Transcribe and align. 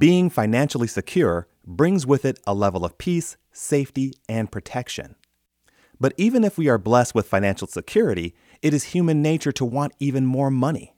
Being 0.00 0.30
financially 0.30 0.86
secure 0.86 1.46
brings 1.66 2.06
with 2.06 2.24
it 2.24 2.40
a 2.46 2.54
level 2.54 2.86
of 2.86 2.96
peace, 2.96 3.36
safety, 3.52 4.14
and 4.30 4.50
protection. 4.50 5.14
But 6.00 6.14
even 6.16 6.42
if 6.42 6.56
we 6.56 6.70
are 6.70 6.78
blessed 6.78 7.14
with 7.14 7.28
financial 7.28 7.68
security, 7.68 8.34
it 8.62 8.72
is 8.72 8.84
human 8.84 9.20
nature 9.20 9.52
to 9.52 9.64
want 9.66 9.92
even 9.98 10.24
more 10.24 10.50
money. 10.50 10.94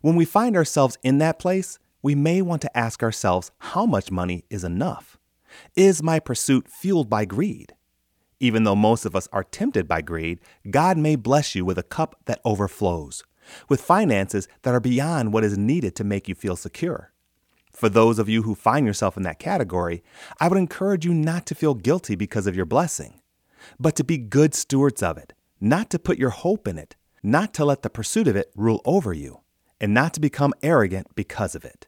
When 0.00 0.16
we 0.16 0.24
find 0.24 0.56
ourselves 0.56 0.96
in 1.02 1.18
that 1.18 1.38
place, 1.38 1.78
we 2.00 2.14
may 2.14 2.40
want 2.40 2.62
to 2.62 2.74
ask 2.74 3.02
ourselves 3.02 3.50
how 3.58 3.84
much 3.84 4.10
money 4.10 4.46
is 4.48 4.64
enough? 4.64 5.18
Is 5.76 6.02
my 6.02 6.18
pursuit 6.18 6.66
fueled 6.66 7.10
by 7.10 7.26
greed? 7.26 7.74
Even 8.38 8.64
though 8.64 8.74
most 8.74 9.04
of 9.04 9.14
us 9.14 9.28
are 9.34 9.44
tempted 9.44 9.86
by 9.86 10.00
greed, 10.00 10.40
God 10.70 10.96
may 10.96 11.14
bless 11.14 11.54
you 11.54 11.66
with 11.66 11.76
a 11.76 11.82
cup 11.82 12.16
that 12.24 12.40
overflows, 12.46 13.22
with 13.68 13.82
finances 13.82 14.48
that 14.62 14.72
are 14.72 14.80
beyond 14.80 15.34
what 15.34 15.44
is 15.44 15.58
needed 15.58 15.94
to 15.96 16.04
make 16.04 16.26
you 16.26 16.34
feel 16.34 16.56
secure. 16.56 17.09
For 17.72 17.88
those 17.88 18.18
of 18.18 18.28
you 18.28 18.42
who 18.42 18.54
find 18.54 18.86
yourself 18.86 19.16
in 19.16 19.22
that 19.22 19.38
category, 19.38 20.02
I 20.38 20.48
would 20.48 20.58
encourage 20.58 21.04
you 21.04 21.14
not 21.14 21.46
to 21.46 21.54
feel 21.54 21.74
guilty 21.74 22.14
because 22.14 22.46
of 22.46 22.56
your 22.56 22.66
blessing, 22.66 23.20
but 23.78 23.96
to 23.96 24.04
be 24.04 24.18
good 24.18 24.54
stewards 24.54 25.02
of 25.02 25.16
it, 25.16 25.32
not 25.60 25.90
to 25.90 25.98
put 25.98 26.18
your 26.18 26.30
hope 26.30 26.66
in 26.66 26.78
it, 26.78 26.96
not 27.22 27.54
to 27.54 27.64
let 27.64 27.82
the 27.82 27.90
pursuit 27.90 28.28
of 28.28 28.36
it 28.36 28.50
rule 28.54 28.80
over 28.84 29.12
you, 29.12 29.40
and 29.80 29.94
not 29.94 30.14
to 30.14 30.20
become 30.20 30.54
arrogant 30.62 31.14
because 31.14 31.54
of 31.54 31.64
it. 31.64 31.86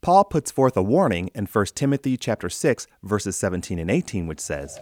Paul 0.00 0.24
puts 0.24 0.50
forth 0.50 0.76
a 0.76 0.82
warning 0.82 1.30
in 1.34 1.46
1 1.46 1.66
Timothy 1.74 2.16
chapter 2.16 2.48
6 2.48 2.86
verses 3.04 3.36
17 3.36 3.78
and 3.78 3.90
18 3.90 4.26
which 4.26 4.40
says, 4.40 4.80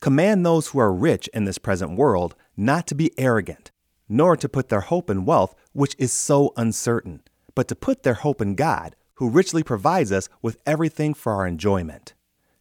Command 0.00 0.46
those 0.46 0.68
who 0.68 0.78
are 0.78 0.92
rich 0.92 1.28
in 1.34 1.44
this 1.44 1.58
present 1.58 1.96
world 1.96 2.34
not 2.56 2.86
to 2.86 2.94
be 2.94 3.10
arrogant, 3.18 3.72
nor 4.08 4.36
to 4.36 4.48
put 4.48 4.68
their 4.68 4.80
hope 4.80 5.10
in 5.10 5.24
wealth 5.24 5.54
which 5.72 5.96
is 5.98 6.12
so 6.12 6.52
uncertain, 6.56 7.22
but 7.54 7.66
to 7.68 7.74
put 7.74 8.02
their 8.04 8.14
hope 8.14 8.40
in 8.40 8.54
God, 8.54 8.94
who 9.20 9.28
richly 9.28 9.62
provides 9.62 10.10
us 10.10 10.30
with 10.40 10.56
everything 10.64 11.12
for 11.12 11.34
our 11.34 11.46
enjoyment. 11.46 12.14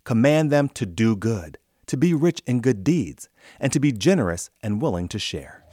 Command 0.03 0.52
them 0.52 0.67
to 0.67 0.85
do 0.85 1.15
good, 1.15 1.57
to 1.88 1.95
be 1.95 2.13
rich 2.13 2.41
in 2.45 2.59
good 2.59 2.83
deeds, 2.83 3.29
and 3.61 3.71
to 3.71 3.79
be 3.79 3.93
generous 3.93 4.49
and 4.61 4.81
willing 4.81 5.07
to 5.07 5.17
share. 5.17 5.63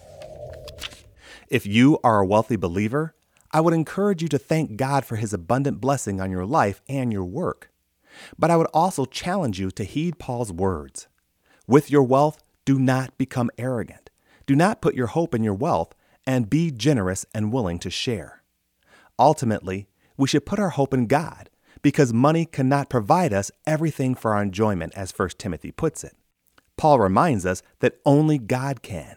If 1.49 1.67
you 1.67 1.99
are 2.05 2.21
a 2.21 2.27
wealthy 2.27 2.55
believer, 2.55 3.17
I 3.51 3.63
would 3.63 3.75
encourage 3.75 4.23
you 4.23 4.29
to 4.29 4.39
thank 4.39 4.77
God 4.77 5.05
for 5.05 5.17
his 5.17 5.35
abundant 5.35 5.81
blessing 5.81 6.21
on 6.21 6.31
your 6.31 6.47
life 6.47 6.81
and 6.89 7.13
your 7.13 7.25
work. 7.25 7.73
But 8.39 8.53
I 8.53 8.57
would 8.57 8.69
also 8.73 9.07
challenge 9.07 9.59
you 9.59 9.73
to 9.73 9.83
heed 9.83 10.21
Paul's 10.21 10.53
words. 10.53 11.09
With 11.67 11.91
your 11.91 12.05
wealth, 12.05 12.45
do 12.65 12.79
not 12.79 13.19
become 13.19 13.51
arrogant. 13.59 14.09
Do 14.47 14.55
not 14.55 14.81
put 14.81 14.95
your 14.95 15.09
hope 15.09 15.35
in 15.35 15.43
your 15.43 15.55
wealth, 15.55 15.97
and 16.25 16.49
be 16.49 16.71
generous 16.71 17.27
and 17.35 17.53
willing 17.53 17.81
to 17.81 17.91
share. 17.91 18.45
Ultimately, 19.19 19.89
we 20.17 20.29
should 20.29 20.47
put 20.47 20.59
our 20.59 20.71
hope 20.71 20.95
in 20.95 21.07
God 21.07 21.51
because 21.83 22.13
money 22.13 22.47
cannot 22.47 22.91
provide 22.91 23.33
us 23.33 23.51
everything 23.67 24.15
for 24.15 24.35
our 24.35 24.43
enjoyment, 24.43 24.93
as 24.97 25.13
1 25.17 25.31
Timothy 25.39 25.71
puts 25.71 26.03
it. 26.03 26.17
Paul 26.77 26.99
reminds 26.99 27.47
us 27.47 27.63
that 27.81 27.99
only 28.05 28.39
God 28.39 28.83
can. 28.83 29.17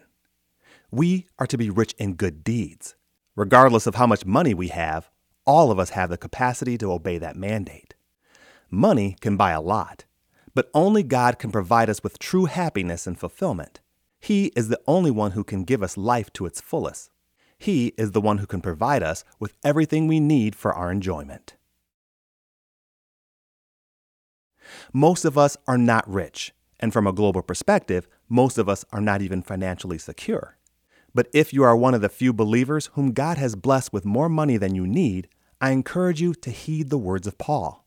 We 0.92 1.28
are 1.38 1.48
to 1.48 1.58
be 1.58 1.70
rich 1.70 1.94
in 1.98 2.16
good 2.16 2.44
deeds. 2.44 2.96
Regardless 3.36 3.88
of 3.88 3.96
how 3.96 4.08
much 4.08 4.26
money 4.26 4.54
we 4.54 4.70
have, 4.70 5.10
all 5.46 5.72
of 5.72 5.80
us 5.80 5.92
have 5.92 6.10
the 6.10 6.18
capacity 6.18 6.78
to 6.78 6.92
obey 6.92 7.18
that 7.18 7.36
mandate. 7.36 7.96
Money 8.70 9.16
can 9.20 9.38
buy 9.38 9.52
a 9.52 9.62
lot, 9.62 10.06
but 10.54 10.70
only 10.74 11.04
God 11.04 11.40
can 11.40 11.52
provide 11.52 11.90
us 11.90 12.04
with 12.04 12.20
true 12.20 12.46
happiness 12.46 13.08
and 13.08 13.18
fulfillment. 13.18 13.80
He 14.20 14.48
is 14.56 14.68
the 14.68 14.82
only 14.86 15.12
one 15.12 15.32
who 15.32 15.44
can 15.44 15.64
give 15.64 15.82
us 15.82 15.98
life 15.98 16.32
to 16.34 16.46
its 16.46 16.62
fullest. 16.62 17.10
He 17.60 17.88
is 17.98 18.12
the 18.12 18.22
one 18.22 18.38
who 18.38 18.48
can 18.48 18.62
provide 18.62 19.04
us 19.04 19.26
with 19.38 19.54
everything 19.66 20.08
we 20.08 20.22
need 20.22 20.56
for 20.56 20.74
our 20.74 20.90
enjoyment. 20.90 21.56
Most 24.94 25.26
of 25.26 25.38
us 25.38 25.58
are 25.68 25.78
not 25.78 26.10
rich, 26.10 26.54
and 26.80 26.94
from 26.94 27.06
a 27.06 27.12
global 27.12 27.42
perspective, 27.42 28.08
most 28.30 28.58
of 28.58 28.70
us 28.70 28.86
are 28.94 29.02
not 29.02 29.22
even 29.22 29.42
financially 29.42 29.98
secure. 29.98 30.58
But 31.14 31.28
if 31.34 31.52
you 31.52 31.64
are 31.64 31.76
one 31.76 31.94
of 31.94 32.02
the 32.02 32.08
few 32.08 32.32
believers 32.32 32.90
whom 32.94 33.12
God 33.12 33.38
has 33.38 33.56
blessed 33.56 33.92
with 33.92 34.06
more 34.06 34.30
money 34.30 34.56
than 34.56 34.76
you 34.76 34.88
need, 34.88 35.28
I 35.60 35.72
encourage 35.72 36.22
you 36.22 36.34
to 36.36 36.52
heed 36.52 36.90
the 36.90 36.98
words 36.98 37.28
of 37.28 37.38
Paul. 37.38 37.86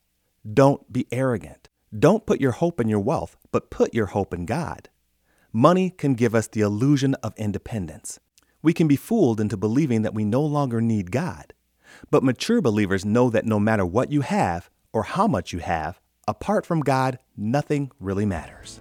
Don't 0.53 0.93
be 0.93 1.07
arrogant. 1.11 1.71
Don't 1.97 2.27
put 2.27 2.41
your 2.41 2.53
hope 2.53 2.79
in 2.79 2.89
your 2.89 3.01
wealth, 3.01 3.37
but 3.53 3.71
put 3.71 3.95
your 3.95 4.07
hope 4.07 4.35
in 4.35 4.45
God. 4.45 4.91
Money 5.53 5.89
can 5.89 6.15
give 6.15 6.35
us 6.35 6.49
the 6.49 6.61
illusion 6.61 7.15
of 7.23 7.33
independence 7.39 8.19
we 8.63 8.73
can 8.73 8.89
be 8.89 8.97
fooled 8.97 9.41
into 9.41 9.57
believing 9.57 10.03
that 10.03 10.15
we 10.15 10.25
no 10.25 10.43
longer 10.43 10.81
need 10.81 11.11
God. 11.11 11.53
But 12.11 12.23
mature 12.23 12.61
believers 12.61 13.05
know 13.05 13.31
that 13.31 13.47
no 13.47 13.61
matter 13.61 13.85
what 13.85 14.13
you 14.13 14.23
have 14.23 14.71
or 14.93 15.03
how 15.03 15.27
much 15.27 15.53
you 15.53 15.59
have, 15.59 16.01
apart 16.29 16.65
from 16.65 16.81
God, 16.81 17.19
nothing 17.37 17.91
really 17.99 18.27
matters. 18.27 18.81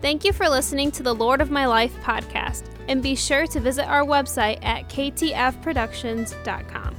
Thank 0.00 0.24
you 0.24 0.32
for 0.32 0.48
listening 0.48 0.92
to 0.92 1.02
the 1.02 1.14
Lord 1.14 1.40
of 1.40 1.50
My 1.50 1.66
Life 1.66 1.92
podcast, 2.02 2.62
and 2.86 3.02
be 3.02 3.16
sure 3.16 3.48
to 3.48 3.58
visit 3.58 3.86
our 3.86 4.04
website 4.04 4.64
at 4.64 4.88
ktfproductions.com. 4.88 6.94